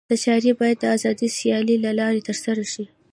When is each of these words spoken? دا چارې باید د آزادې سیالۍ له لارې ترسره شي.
دا 0.09 0.15
چارې 0.23 0.51
باید 0.59 0.77
د 0.81 0.85
آزادې 0.95 1.27
سیالۍ 1.37 1.77
له 1.85 1.91
لارې 1.99 2.25
ترسره 2.27 2.65
شي. 2.73 2.85